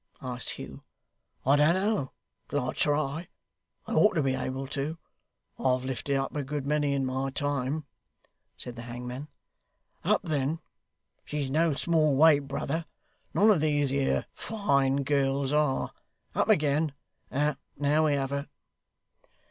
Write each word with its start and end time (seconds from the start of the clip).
asked 0.23 0.49
Hugh. 0.57 0.81
'I 1.45 1.57
don't 1.57 1.75
know 1.75 2.11
till 2.49 2.67
I 2.67 2.73
try. 2.73 3.27
I 3.85 3.93
ought 3.93 4.13
to 4.13 4.23
be 4.23 4.33
able 4.33 4.65
to; 4.69 4.97
I've 5.59 5.85
lifted 5.85 6.15
up 6.15 6.35
a 6.35 6.43
good 6.43 6.65
many 6.65 6.93
in 6.95 7.05
my 7.05 7.29
time,' 7.29 7.85
said 8.57 8.75
the 8.77 8.81
hangman. 8.81 9.27
'Up 10.03 10.21
then! 10.23 10.57
She's 11.23 11.51
no 11.51 11.75
small 11.75 12.15
weight, 12.15 12.47
brother; 12.47 12.85
none 13.35 13.51
of 13.51 13.61
these 13.61 13.91
here 13.91 14.25
fine 14.33 15.03
gals 15.03 15.53
are. 15.53 15.91
Up 16.33 16.49
again! 16.49 16.93
Now 17.31 17.57
we 18.05 18.13
have 18.13 18.31
her. 18.31 18.49